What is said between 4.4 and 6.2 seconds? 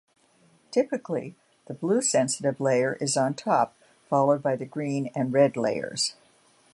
by the green and red layers.